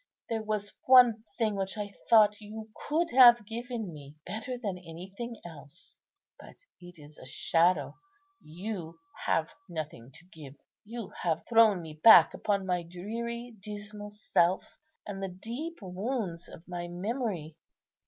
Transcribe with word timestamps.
There 0.29 0.41
was 0.41 0.73
one 0.87 1.25
thing 1.37 1.53
which 1.53 1.77
I 1.77 1.91
thought 2.09 2.41
you 2.41 2.71
could 2.75 3.11
have 3.11 3.45
given 3.45 3.93
me, 3.93 4.15
better 4.25 4.57
than 4.57 4.79
anything 4.79 5.39
else; 5.45 5.95
but 6.39 6.55
it 6.79 6.95
is 6.97 7.19
a 7.19 7.25
shadow. 7.27 7.99
You 8.41 8.97
have 9.27 9.49
nothing 9.69 10.09
to 10.13 10.25
give. 10.33 10.55
You 10.83 11.11
have 11.21 11.43
thrown 11.47 11.83
me 11.83 11.99
back 12.03 12.33
upon 12.33 12.65
my 12.65 12.81
dreary, 12.81 13.55
dismal 13.59 14.09
self, 14.09 14.75
and 15.05 15.21
the 15.21 15.27
deep 15.29 15.77
wounds 15.83 16.49
of 16.49 16.67
my 16.67 16.87
memory.... 16.87 17.55